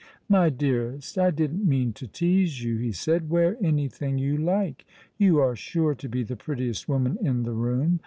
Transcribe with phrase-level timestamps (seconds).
[0.37, 4.83] "My dearest, I didn't mean to tease you," he said;*' wear anything you like.
[5.19, 7.99] You are sure to be the prettiest woman in the room.